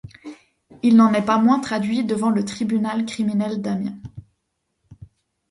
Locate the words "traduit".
1.59-2.03